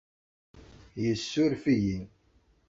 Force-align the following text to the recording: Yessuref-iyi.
Yessuref-iyi. 1.03 1.99